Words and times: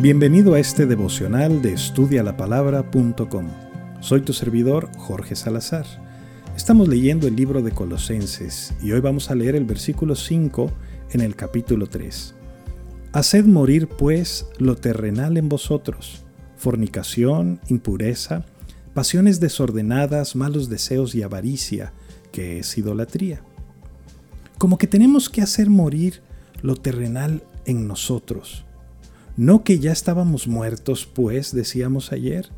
Bienvenido 0.00 0.54
a 0.54 0.60
este 0.60 0.86
devocional 0.86 1.60
de 1.60 1.72
estudialapalabra.com. 1.72 3.48
Soy 3.98 4.20
tu 4.20 4.32
servidor 4.32 4.88
Jorge 4.96 5.34
Salazar. 5.34 5.86
Estamos 6.56 6.86
leyendo 6.86 7.26
el 7.26 7.34
libro 7.34 7.62
de 7.62 7.72
Colosenses 7.72 8.74
y 8.80 8.92
hoy 8.92 9.00
vamos 9.00 9.28
a 9.28 9.34
leer 9.34 9.56
el 9.56 9.64
versículo 9.64 10.14
5 10.14 10.70
en 11.10 11.20
el 11.20 11.34
capítulo 11.34 11.88
3. 11.88 12.32
Haced 13.12 13.44
morir 13.46 13.88
pues 13.88 14.46
lo 14.58 14.76
terrenal 14.76 15.36
en 15.36 15.48
vosotros, 15.48 16.24
fornicación, 16.56 17.58
impureza, 17.66 18.44
pasiones 18.94 19.40
desordenadas, 19.40 20.36
malos 20.36 20.68
deseos 20.68 21.16
y 21.16 21.22
avaricia, 21.24 21.92
que 22.30 22.60
es 22.60 22.78
idolatría. 22.78 23.40
Como 24.58 24.78
que 24.78 24.86
tenemos 24.86 25.28
que 25.28 25.42
hacer 25.42 25.68
morir 25.68 26.22
lo 26.62 26.76
terrenal 26.76 27.42
en 27.64 27.88
nosotros 27.88 28.64
¿No 29.38 29.62
que 29.62 29.78
ya 29.78 29.92
estábamos 29.92 30.48
muertos, 30.48 31.06
pues, 31.06 31.54
decíamos 31.54 32.10
ayer? 32.10 32.48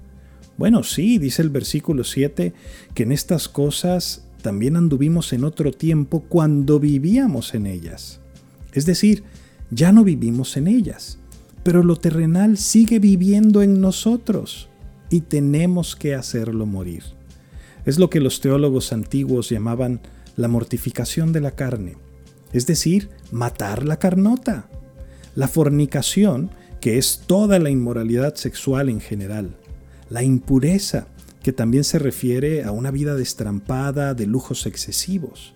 Bueno, 0.56 0.82
sí, 0.82 1.18
dice 1.18 1.42
el 1.42 1.50
versículo 1.50 2.04
7, 2.04 2.54
que 2.94 3.02
en 3.02 3.12
estas 3.12 3.50
cosas 3.50 4.24
también 4.40 4.76
anduvimos 4.76 5.34
en 5.34 5.44
otro 5.44 5.72
tiempo 5.72 6.24
cuando 6.26 6.80
vivíamos 6.80 7.52
en 7.52 7.66
ellas. 7.66 8.20
Es 8.72 8.86
decir, 8.86 9.24
ya 9.70 9.92
no 9.92 10.04
vivimos 10.04 10.56
en 10.56 10.68
ellas, 10.68 11.18
pero 11.64 11.82
lo 11.84 11.96
terrenal 11.96 12.56
sigue 12.56 12.98
viviendo 12.98 13.60
en 13.60 13.82
nosotros 13.82 14.70
y 15.10 15.20
tenemos 15.20 15.96
que 15.96 16.14
hacerlo 16.14 16.64
morir. 16.64 17.04
Es 17.84 17.98
lo 17.98 18.08
que 18.08 18.20
los 18.20 18.40
teólogos 18.40 18.94
antiguos 18.94 19.50
llamaban 19.50 20.00
la 20.34 20.48
mortificación 20.48 21.34
de 21.34 21.42
la 21.42 21.50
carne, 21.50 21.98
es 22.54 22.66
decir, 22.66 23.10
matar 23.32 23.84
la 23.84 23.98
carnota. 23.98 24.70
La 25.34 25.46
fornicación 25.46 26.50
que 26.80 26.98
es 26.98 27.22
toda 27.26 27.58
la 27.58 27.70
inmoralidad 27.70 28.34
sexual 28.34 28.88
en 28.88 29.00
general, 29.00 29.56
la 30.08 30.22
impureza, 30.22 31.06
que 31.42 31.52
también 31.52 31.84
se 31.84 31.98
refiere 31.98 32.64
a 32.64 32.70
una 32.70 32.90
vida 32.90 33.14
destrampada 33.14 34.14
de 34.14 34.26
lujos 34.26 34.66
excesivos, 34.66 35.54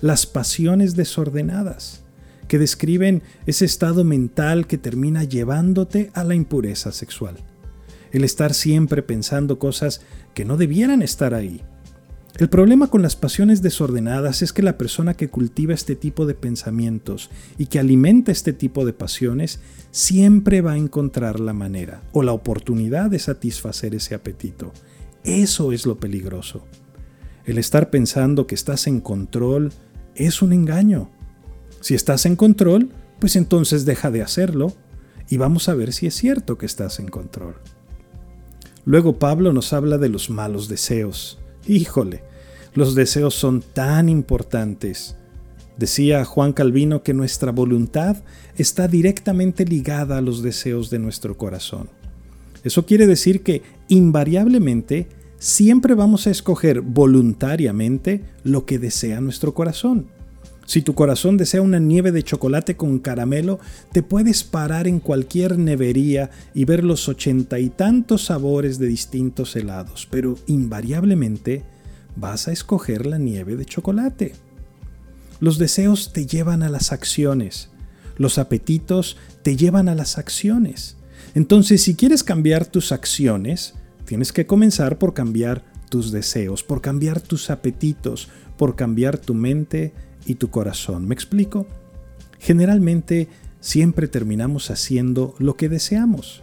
las 0.00 0.26
pasiones 0.26 0.94
desordenadas, 0.94 2.02
que 2.48 2.58
describen 2.58 3.22
ese 3.46 3.64
estado 3.64 4.04
mental 4.04 4.66
que 4.66 4.78
termina 4.78 5.24
llevándote 5.24 6.10
a 6.14 6.22
la 6.22 6.34
impureza 6.34 6.92
sexual, 6.92 7.36
el 8.12 8.24
estar 8.24 8.54
siempre 8.54 9.02
pensando 9.02 9.58
cosas 9.58 10.00
que 10.34 10.44
no 10.44 10.56
debieran 10.56 11.02
estar 11.02 11.34
ahí, 11.34 11.62
el 12.38 12.50
problema 12.50 12.88
con 12.88 13.00
las 13.00 13.16
pasiones 13.16 13.62
desordenadas 13.62 14.42
es 14.42 14.52
que 14.52 14.62
la 14.62 14.76
persona 14.76 15.14
que 15.14 15.28
cultiva 15.28 15.72
este 15.72 15.96
tipo 15.96 16.26
de 16.26 16.34
pensamientos 16.34 17.30
y 17.56 17.66
que 17.66 17.78
alimenta 17.78 18.30
este 18.30 18.52
tipo 18.52 18.84
de 18.84 18.92
pasiones 18.92 19.60
siempre 19.90 20.60
va 20.60 20.72
a 20.72 20.76
encontrar 20.76 21.40
la 21.40 21.54
manera 21.54 22.02
o 22.12 22.22
la 22.22 22.32
oportunidad 22.32 23.10
de 23.10 23.20
satisfacer 23.20 23.94
ese 23.94 24.14
apetito. 24.14 24.72
Eso 25.24 25.72
es 25.72 25.86
lo 25.86 25.98
peligroso. 25.98 26.66
El 27.46 27.56
estar 27.56 27.88
pensando 27.88 28.46
que 28.46 28.54
estás 28.54 28.86
en 28.86 29.00
control 29.00 29.72
es 30.14 30.42
un 30.42 30.52
engaño. 30.52 31.10
Si 31.80 31.94
estás 31.94 32.26
en 32.26 32.36
control, 32.36 32.90
pues 33.18 33.36
entonces 33.36 33.86
deja 33.86 34.10
de 34.10 34.20
hacerlo 34.20 34.74
y 35.30 35.38
vamos 35.38 35.70
a 35.70 35.74
ver 35.74 35.94
si 35.94 36.06
es 36.06 36.14
cierto 36.14 36.58
que 36.58 36.66
estás 36.66 36.98
en 36.98 37.08
control. 37.08 37.54
Luego 38.84 39.18
Pablo 39.18 39.54
nos 39.54 39.72
habla 39.72 39.96
de 39.96 40.10
los 40.10 40.28
malos 40.28 40.68
deseos. 40.68 41.38
Híjole, 41.66 42.22
los 42.74 42.94
deseos 42.94 43.34
son 43.34 43.62
tan 43.62 44.08
importantes. 44.08 45.16
Decía 45.76 46.24
Juan 46.24 46.52
Calvino 46.52 47.02
que 47.02 47.12
nuestra 47.12 47.52
voluntad 47.52 48.16
está 48.56 48.88
directamente 48.88 49.64
ligada 49.64 50.18
a 50.18 50.22
los 50.22 50.42
deseos 50.42 50.88
de 50.90 50.98
nuestro 50.98 51.36
corazón. 51.36 51.88
Eso 52.64 52.86
quiere 52.86 53.06
decir 53.06 53.42
que 53.42 53.62
invariablemente 53.88 55.08
siempre 55.38 55.94
vamos 55.94 56.26
a 56.26 56.30
escoger 56.30 56.80
voluntariamente 56.80 58.24
lo 58.42 58.64
que 58.64 58.78
desea 58.78 59.20
nuestro 59.20 59.54
corazón. 59.54 60.06
Si 60.66 60.82
tu 60.82 60.94
corazón 60.94 61.36
desea 61.36 61.62
una 61.62 61.78
nieve 61.78 62.10
de 62.10 62.24
chocolate 62.24 62.76
con 62.76 62.98
caramelo, 62.98 63.60
te 63.92 64.02
puedes 64.02 64.42
parar 64.42 64.88
en 64.88 64.98
cualquier 64.98 65.58
nevería 65.58 66.30
y 66.54 66.64
ver 66.64 66.82
los 66.82 67.08
ochenta 67.08 67.60
y 67.60 67.70
tantos 67.70 68.24
sabores 68.24 68.78
de 68.78 68.88
distintos 68.88 69.54
helados, 69.54 70.08
pero 70.10 70.36
invariablemente 70.46 71.62
vas 72.16 72.48
a 72.48 72.52
escoger 72.52 73.06
la 73.06 73.18
nieve 73.18 73.56
de 73.56 73.64
chocolate. 73.64 74.34
Los 75.38 75.58
deseos 75.58 76.12
te 76.12 76.26
llevan 76.26 76.64
a 76.64 76.68
las 76.68 76.90
acciones, 76.90 77.70
los 78.16 78.38
apetitos 78.38 79.16
te 79.42 79.56
llevan 79.56 79.88
a 79.88 79.94
las 79.94 80.18
acciones. 80.18 80.96
Entonces, 81.34 81.82
si 81.82 81.94
quieres 81.94 82.24
cambiar 82.24 82.66
tus 82.66 82.90
acciones, 82.90 83.74
tienes 84.04 84.32
que 84.32 84.46
comenzar 84.46 84.98
por 84.98 85.14
cambiar 85.14 85.62
tus 85.90 86.10
deseos, 86.10 86.64
por 86.64 86.80
cambiar 86.80 87.20
tus 87.20 87.50
apetitos, 87.50 88.28
por 88.56 88.74
cambiar 88.74 89.18
tu 89.18 89.34
mente 89.34 89.92
y 90.26 90.36
tu 90.36 90.50
corazón. 90.50 91.06
¿Me 91.06 91.14
explico? 91.14 91.66
Generalmente 92.38 93.28
siempre 93.60 94.08
terminamos 94.08 94.70
haciendo 94.70 95.34
lo 95.38 95.54
que 95.56 95.68
deseamos. 95.68 96.42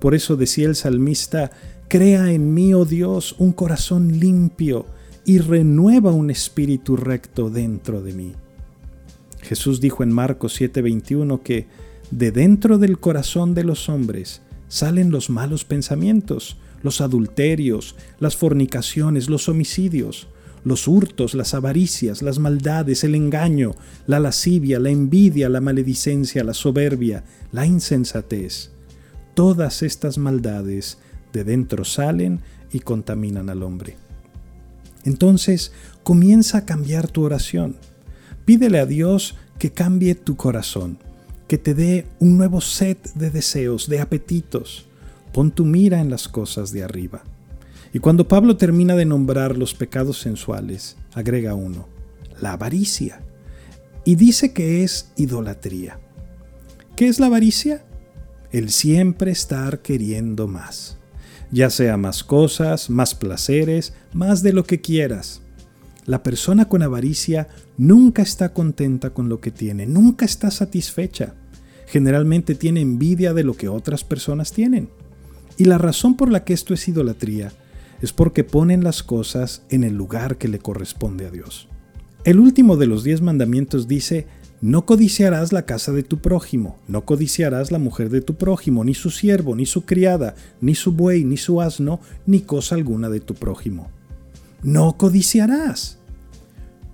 Por 0.00 0.14
eso 0.14 0.36
decía 0.36 0.66
el 0.66 0.76
salmista, 0.76 1.50
Crea 1.88 2.32
en 2.32 2.52
mí, 2.52 2.74
oh 2.74 2.84
Dios, 2.84 3.36
un 3.38 3.52
corazón 3.52 4.18
limpio 4.18 4.86
y 5.24 5.38
renueva 5.38 6.10
un 6.10 6.30
espíritu 6.30 6.96
recto 6.96 7.48
dentro 7.48 8.02
de 8.02 8.12
mí. 8.12 8.32
Jesús 9.42 9.80
dijo 9.80 10.02
en 10.02 10.12
Marcos 10.12 10.60
7:21 10.60 11.42
que 11.42 11.66
de 12.10 12.32
dentro 12.32 12.78
del 12.78 12.98
corazón 12.98 13.54
de 13.54 13.62
los 13.62 13.88
hombres 13.88 14.42
salen 14.68 15.10
los 15.10 15.30
malos 15.30 15.64
pensamientos, 15.64 16.56
los 16.82 17.00
adulterios, 17.00 17.94
las 18.18 18.36
fornicaciones, 18.36 19.28
los 19.28 19.48
homicidios, 19.48 20.26
los 20.66 20.88
hurtos, 20.88 21.34
las 21.34 21.54
avaricias, 21.54 22.22
las 22.22 22.40
maldades, 22.40 23.04
el 23.04 23.14
engaño, 23.14 23.76
la 24.08 24.18
lascivia, 24.18 24.80
la 24.80 24.90
envidia, 24.90 25.48
la 25.48 25.60
maledicencia, 25.60 26.42
la 26.42 26.54
soberbia, 26.54 27.22
la 27.52 27.66
insensatez. 27.66 28.72
Todas 29.34 29.84
estas 29.84 30.18
maldades 30.18 30.98
de 31.32 31.44
dentro 31.44 31.84
salen 31.84 32.40
y 32.72 32.80
contaminan 32.80 33.48
al 33.48 33.62
hombre. 33.62 33.96
Entonces 35.04 35.70
comienza 36.02 36.58
a 36.58 36.64
cambiar 36.64 37.06
tu 37.06 37.22
oración. 37.22 37.76
Pídele 38.44 38.80
a 38.80 38.86
Dios 38.86 39.36
que 39.60 39.70
cambie 39.70 40.16
tu 40.16 40.34
corazón, 40.36 40.98
que 41.46 41.58
te 41.58 41.74
dé 41.74 42.08
un 42.18 42.36
nuevo 42.36 42.60
set 42.60 43.12
de 43.14 43.30
deseos, 43.30 43.88
de 43.88 44.00
apetitos. 44.00 44.88
Pon 45.32 45.52
tu 45.52 45.64
mira 45.64 46.00
en 46.00 46.10
las 46.10 46.26
cosas 46.26 46.72
de 46.72 46.82
arriba. 46.82 47.22
Y 47.96 47.98
cuando 47.98 48.28
Pablo 48.28 48.58
termina 48.58 48.94
de 48.94 49.06
nombrar 49.06 49.56
los 49.56 49.72
pecados 49.72 50.20
sensuales, 50.20 50.98
agrega 51.14 51.54
uno, 51.54 51.88
la 52.42 52.52
avaricia. 52.52 53.22
Y 54.04 54.16
dice 54.16 54.52
que 54.52 54.84
es 54.84 55.12
idolatría. 55.16 55.98
¿Qué 56.94 57.08
es 57.08 57.18
la 57.20 57.24
avaricia? 57.28 57.86
El 58.52 58.68
siempre 58.68 59.30
estar 59.30 59.80
queriendo 59.80 60.46
más. 60.46 60.98
Ya 61.50 61.70
sea 61.70 61.96
más 61.96 62.22
cosas, 62.22 62.90
más 62.90 63.14
placeres, 63.14 63.94
más 64.12 64.42
de 64.42 64.52
lo 64.52 64.64
que 64.64 64.82
quieras. 64.82 65.40
La 66.04 66.22
persona 66.22 66.68
con 66.68 66.82
avaricia 66.82 67.48
nunca 67.78 68.20
está 68.20 68.52
contenta 68.52 69.14
con 69.14 69.30
lo 69.30 69.40
que 69.40 69.50
tiene, 69.50 69.86
nunca 69.86 70.26
está 70.26 70.50
satisfecha. 70.50 71.32
Generalmente 71.86 72.56
tiene 72.56 72.82
envidia 72.82 73.32
de 73.32 73.44
lo 73.44 73.54
que 73.54 73.68
otras 73.68 74.04
personas 74.04 74.52
tienen. 74.52 74.90
Y 75.56 75.64
la 75.64 75.78
razón 75.78 76.18
por 76.18 76.30
la 76.30 76.44
que 76.44 76.52
esto 76.52 76.74
es 76.74 76.88
idolatría 76.88 77.54
es 78.00 78.12
porque 78.12 78.44
ponen 78.44 78.84
las 78.84 79.02
cosas 79.02 79.62
en 79.70 79.84
el 79.84 79.94
lugar 79.94 80.38
que 80.38 80.48
le 80.48 80.58
corresponde 80.58 81.26
a 81.26 81.30
Dios. 81.30 81.68
El 82.24 82.40
último 82.40 82.76
de 82.76 82.86
los 82.86 83.04
diez 83.04 83.20
mandamientos 83.20 83.86
dice, 83.88 84.26
no 84.60 84.86
codiciarás 84.86 85.52
la 85.52 85.66
casa 85.66 85.92
de 85.92 86.02
tu 86.02 86.18
prójimo, 86.18 86.78
no 86.88 87.04
codiciarás 87.04 87.70
la 87.70 87.78
mujer 87.78 88.10
de 88.10 88.20
tu 88.20 88.34
prójimo, 88.34 88.84
ni 88.84 88.94
su 88.94 89.10
siervo, 89.10 89.54
ni 89.54 89.66
su 89.66 89.84
criada, 89.84 90.34
ni 90.60 90.74
su 90.74 90.92
buey, 90.92 91.24
ni 91.24 91.36
su 91.36 91.60
asno, 91.60 92.00
ni 92.26 92.40
cosa 92.40 92.74
alguna 92.74 93.10
de 93.10 93.20
tu 93.20 93.34
prójimo. 93.34 93.90
No 94.62 94.96
codiciarás. 94.96 95.98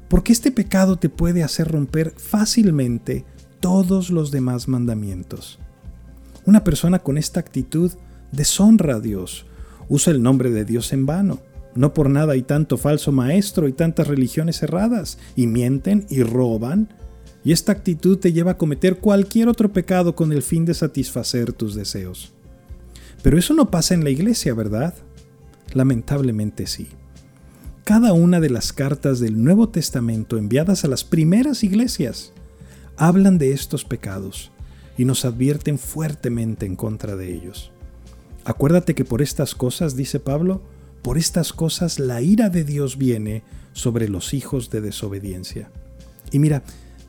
Porque 0.09 0.33
este 0.33 0.51
pecado 0.51 0.99
te 0.99 1.09
puede 1.09 1.43
hacer 1.43 1.69
romper 1.69 2.13
fácilmente 2.17 3.25
todos 3.61 4.11
los 4.11 4.31
demás 4.31 4.69
mandamientos. 4.69 5.59
Una 6.45 6.65
persona 6.65 6.99
con 6.99 7.17
esta 7.17 7.41
actitud 7.41 7.93
deshonra 8.33 8.97
a 8.97 9.01
Dios, 9.01 9.47
usa 9.93 10.11
el 10.11 10.23
nombre 10.23 10.51
de 10.51 10.65
Dios 10.65 10.95
en 10.95 11.05
vano. 11.05 11.41
No 11.75 11.93
por 11.93 12.09
nada 12.09 12.33
hay 12.33 12.43
tanto 12.43 12.79
falso 12.79 13.13
maestro 13.13 13.69
y 13.69 13.75
tantas 13.75 14.09
religiones 14.09 14.63
erradas, 14.63 15.19
y 15.37 15.47
mienten 15.47 16.07
y 16.09 16.23
roban. 16.23 16.89
Y 17.45 17.53
esta 17.53 17.73
actitud 17.73 18.17
te 18.17 18.33
lleva 18.33 18.53
a 18.53 18.57
cometer 18.57 18.97
cualquier 18.97 19.49
otro 19.49 19.71
pecado 19.71 20.17
con 20.17 20.33
el 20.33 20.43
fin 20.43 20.65
de 20.65 20.73
satisfacer 20.73 21.53
tus 21.53 21.75
deseos. 21.75 22.33
Pero 23.23 23.39
eso 23.39 23.53
no 23.53 23.71
pasa 23.71 23.93
en 23.93 24.03
la 24.03 24.09
iglesia, 24.09 24.55
¿verdad? 24.55 24.95
Lamentablemente 25.75 26.67
sí. 26.67 26.89
Cada 27.85 28.15
una 28.15 28.41
de 28.41 28.49
las 28.49 28.73
cartas 28.73 29.21
del 29.21 29.45
Nuevo 29.45 29.69
Testamento 29.69 30.39
enviadas 30.39 30.87
a 30.87 30.89
las 30.89 31.05
primeras 31.05 31.65
iglesias 31.65 32.33
hablan 32.97 33.37
de 33.37 33.53
estos 33.53 33.85
pecados 33.85 34.53
y 34.97 35.05
nos 35.05 35.27
advierten 35.27 35.79
fuertemente 35.79 36.65
en 36.65 36.77
contra 36.77 37.15
de 37.15 37.35
ellos. 37.35 37.72
Acuérdate 38.45 38.95
que 38.95 39.05
por 39.05 39.23
estas 39.23 39.55
cosas, 39.55 39.97
dice 39.97 40.19
Pablo, 40.21 40.63
por 41.03 41.19
estas 41.19 41.53
cosas 41.53 41.99
la 41.99 42.23
ira 42.23 42.49
de 42.49 42.65
Dios 42.65 42.99
viene 42.99 43.43
sobre 43.73 44.09
los 44.09 44.35
hijos 44.35 44.71
de 44.71 44.81
desobediencia. 44.81 45.71
Y 46.31 46.39
mira, 46.39 46.63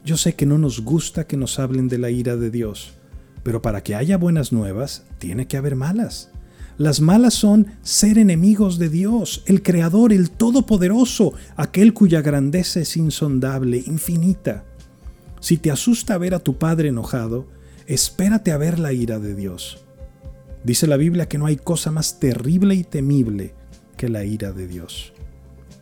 yo 0.05 0.17
sé 0.17 0.35
que 0.35 0.45
no 0.45 0.57
nos 0.57 0.81
gusta 0.81 1.27
que 1.27 1.37
nos 1.37 1.59
hablen 1.59 1.87
de 1.87 1.97
la 1.97 2.09
ira 2.09 2.35
de 2.35 2.51
Dios, 2.51 2.93
pero 3.43 3.61
para 3.61 3.81
que 3.81 3.95
haya 3.95 4.17
buenas 4.17 4.51
nuevas, 4.51 5.03
tiene 5.17 5.47
que 5.47 5.57
haber 5.57 5.75
malas. 5.75 6.29
Las 6.77 7.01
malas 7.01 7.35
son 7.35 7.67
ser 7.83 8.17
enemigos 8.17 8.79
de 8.79 8.89
Dios, 8.89 9.43
el 9.45 9.61
Creador, 9.61 10.11
el 10.11 10.31
Todopoderoso, 10.31 11.33
aquel 11.55 11.93
cuya 11.93 12.21
grandeza 12.21 12.79
es 12.79 12.97
insondable, 12.97 13.83
infinita. 13.85 14.65
Si 15.39 15.57
te 15.57 15.69
asusta 15.69 16.17
ver 16.17 16.33
a 16.33 16.39
tu 16.39 16.57
Padre 16.57 16.89
enojado, 16.89 17.47
espérate 17.85 18.51
a 18.51 18.57
ver 18.57 18.79
la 18.79 18.91
ira 18.91 19.19
de 19.19 19.35
Dios. 19.35 19.82
Dice 20.63 20.87
la 20.87 20.97
Biblia 20.97 21.27
que 21.27 21.37
no 21.37 21.45
hay 21.45 21.57
cosa 21.57 21.91
más 21.91 22.19
terrible 22.19 22.75
y 22.75 22.83
temible 22.83 23.53
que 23.97 24.09
la 24.09 24.23
ira 24.23 24.51
de 24.51 24.67
Dios. 24.67 25.13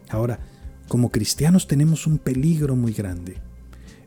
Ahora, 0.09 0.39
como 0.87 1.11
cristianos 1.11 1.67
tenemos 1.67 2.07
un 2.07 2.17
peligro 2.17 2.75
muy 2.75 2.91
grande. 2.91 3.37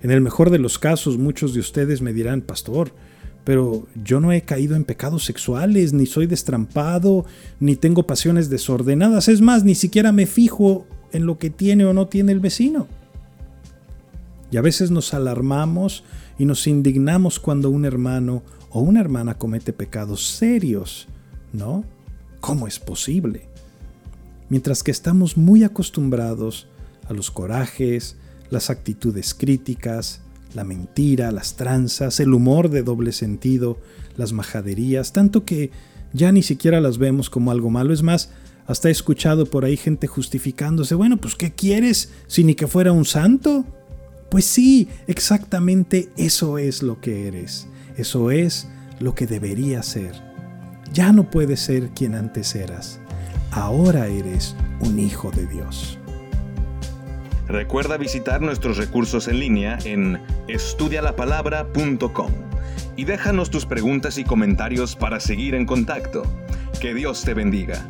En 0.03 0.11
el 0.11 0.21
mejor 0.21 0.51
de 0.51 0.59
los 0.59 0.79
casos, 0.79 1.17
muchos 1.17 1.55
de 1.55 1.61
ustedes 1.61 2.03
me 2.03 2.13
dirán, 2.13 2.43
pastor, 2.43 2.93
pero 3.45 3.87
yo 4.05 4.21
no 4.21 4.33
he 4.33 4.43
caído 4.43 4.75
en 4.75 4.85
pecados 4.85 5.25
sexuales, 5.25 5.93
ni 5.93 6.07
soy 6.07 6.27
destrampado, 6.27 7.25
ni 7.61 7.77
tengo 7.77 8.07
pasiones 8.07 8.51
desordenadas. 8.51 9.29
Es 9.29 9.41
más, 9.41 9.65
ni 9.65 9.75
siquiera 9.75 10.13
me 10.13 10.27
fijo 10.27 10.87
en 11.13 11.27
lo 11.27 11.39
que 11.39 11.51
tiene 11.51 11.85
o 11.85 11.93
no 11.93 12.09
tiene 12.09 12.33
el 12.33 12.41
vecino. 12.41 12.89
Y 14.51 14.57
a 14.57 14.63
veces 14.63 14.91
nos 14.91 15.15
alarmamos 15.15 16.05
y 16.39 16.45
nos 16.47 16.67
indignamos 16.67 17.39
cuando 17.39 17.71
un 17.71 17.85
hermano 17.85 18.43
o 18.75 18.81
una 18.81 19.01
hermana 19.01 19.39
comete 19.39 19.73
pecados 19.73 20.27
serios, 20.27 21.07
¿no? 21.53 21.85
¿Cómo 22.41 22.67
es 22.67 22.81
posible? 22.81 23.49
Mientras 24.49 24.83
que 24.83 24.91
estamos 24.91 25.37
muy 25.37 25.63
acostumbrados 25.63 26.67
a 27.09 27.13
los 27.13 27.31
corajes, 27.31 28.17
las 28.51 28.71
actitudes 28.71 29.33
críticas, 29.33 30.23
la 30.55 30.65
mentira, 30.65 31.31
las 31.31 31.55
tranzas, 31.55 32.19
el 32.19 32.35
humor 32.35 32.69
de 32.69 32.83
doble 32.83 33.13
sentido, 33.13 33.79
las 34.17 34.33
majaderías, 34.33 35.13
tanto 35.13 35.45
que 35.45 35.71
ya 36.13 36.33
ni 36.33 36.43
siquiera 36.43 36.81
las 36.81 36.99
vemos 36.99 37.31
como 37.31 37.53
algo 37.53 37.71
malo. 37.71 37.95
Es 37.95 38.03
más, 38.03 38.31
hasta 38.67 38.89
he 38.89 38.93
escuchado 38.93 39.47
por 39.47 39.65
ahí 39.65 39.77
gente 39.77 40.09
justificándose, 40.09 40.97
bueno, 40.97 41.19
pues 41.19 41.37
¿qué 41.37 41.53
quieres 41.53 42.11
si 42.27 42.43
ni 42.43 42.57
que 42.57 42.67
fuera 42.67 42.91
un 42.91 43.05
santo? 43.05 43.65
Pues 44.31 44.47
sí, 44.47 44.89
exactamente 45.07 46.09
eso 46.17 46.59
es 46.59 46.83
lo 46.83 47.01
que 47.01 47.29
eres, 47.29 47.69
eso 47.97 48.31
es 48.31 48.69
lo 48.99 49.15
que 49.15 49.27
debería 49.27 49.83
ser. 49.83 50.15
Ya 50.93 51.13
no 51.13 51.31
puedes 51.31 51.61
ser 51.61 51.91
quien 51.91 52.15
antes 52.15 52.55
eras, 52.55 53.01
ahora 53.51 54.07
eres 54.07 54.55
un 54.81 54.99
hijo 54.99 55.31
de 55.31 55.47
Dios. 55.47 55.99
Recuerda 57.47 57.97
visitar 57.99 58.41
nuestros 58.41 58.79
recursos 58.79 59.29
en 59.29 59.39
línea 59.39 59.79
en 59.85 60.21
estudialapalabra.com 60.49 62.33
y 62.97 63.05
déjanos 63.05 63.51
tus 63.51 63.67
preguntas 63.67 64.19
y 64.19 64.25
comentarios 64.25 64.97
para 64.97 65.21
seguir 65.21 65.55
en 65.55 65.67
contacto. 65.67 66.23
Que 66.81 66.95
Dios 66.95 67.23
te 67.23 67.35
bendiga. 67.35 67.87